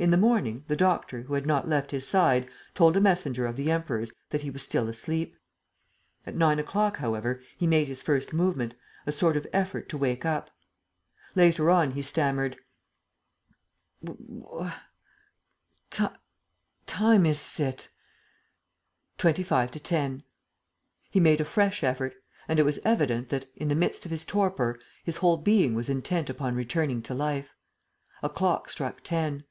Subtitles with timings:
[0.00, 3.56] In the morning, the doctor, who had not left his side, told a messenger of
[3.56, 5.36] the Emperor's that he was still asleep.
[6.24, 8.74] At nine o'clock, however, he made his first movement,
[9.06, 10.50] a sort of effort to wake up.
[11.34, 12.56] Later on, he stammered:
[13.98, 14.72] "What
[16.86, 17.90] time is it?"
[19.18, 20.22] "Twenty five to ten."
[21.10, 22.14] He made a fresh effort;
[22.48, 25.90] and it was evident that, in the midst of his torpor, his whole being was
[25.90, 27.50] intent upon returning to life.
[28.22, 29.44] A clock struck ten.